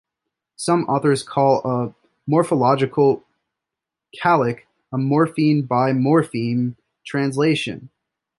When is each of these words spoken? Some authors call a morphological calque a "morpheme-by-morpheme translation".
Some 0.55 0.85
authors 0.85 1.21
call 1.21 1.61
a 1.63 1.93
morphological 2.25 3.23
calque 4.19 4.61
a 4.91 4.97
"morpheme-by-morpheme 4.97 6.75
translation". 7.05 7.89